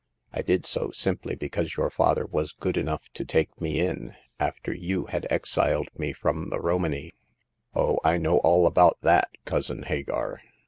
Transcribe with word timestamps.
I 0.33 0.41
did 0.41 0.65
so 0.65 0.89
simply 0.89 1.35
because 1.35 1.77
your 1.77 1.91
father 1.91 2.25
was 2.25 2.53
good 2.53 2.75
enough 2.75 3.03
to 3.13 3.23
take 3.23 3.61
me 3.61 3.79
in, 3.79 4.15
after 4.39 4.73
you 4.73 5.05
had 5.05 5.27
exiled 5.29 5.89
me 5.95 6.11
from 6.11 6.49
the 6.49 6.57
Romany/' 6.59 7.11
Oh, 7.75 7.99
I 8.03 8.17
know 8.17 8.39
all 8.39 8.65
about 8.65 8.97
that. 9.01 9.29
Cousin 9.45 9.83
Hagar. 9.83 10.41